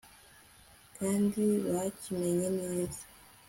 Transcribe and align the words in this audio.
kandi 0.97 1.43
bakimenye 1.71 2.47
neza 2.59 3.01